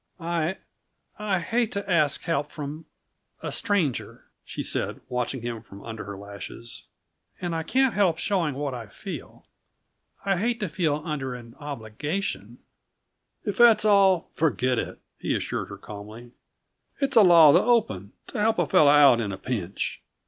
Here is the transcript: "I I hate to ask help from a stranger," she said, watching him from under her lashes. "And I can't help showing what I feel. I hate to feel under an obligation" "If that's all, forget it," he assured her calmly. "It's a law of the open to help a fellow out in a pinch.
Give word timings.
"I 0.19 0.57
I 1.19 1.37
hate 1.37 1.71
to 1.73 1.87
ask 1.87 2.23
help 2.23 2.51
from 2.51 2.85
a 3.43 3.51
stranger," 3.51 4.25
she 4.43 4.63
said, 4.63 4.99
watching 5.09 5.43
him 5.43 5.61
from 5.61 5.83
under 5.83 6.05
her 6.05 6.17
lashes. 6.17 6.85
"And 7.39 7.53
I 7.53 7.61
can't 7.61 7.93
help 7.93 8.17
showing 8.17 8.55
what 8.55 8.73
I 8.73 8.87
feel. 8.87 9.45
I 10.25 10.37
hate 10.37 10.59
to 10.61 10.69
feel 10.69 11.03
under 11.05 11.35
an 11.35 11.53
obligation" 11.59 12.57
"If 13.45 13.57
that's 13.57 13.85
all, 13.85 14.31
forget 14.33 14.79
it," 14.79 14.97
he 15.19 15.35
assured 15.35 15.69
her 15.69 15.77
calmly. 15.77 16.31
"It's 16.99 17.15
a 17.15 17.21
law 17.21 17.49
of 17.49 17.53
the 17.53 17.63
open 17.63 18.13
to 18.29 18.39
help 18.41 18.57
a 18.57 18.65
fellow 18.65 18.89
out 18.89 19.21
in 19.21 19.31
a 19.31 19.37
pinch. 19.37 20.01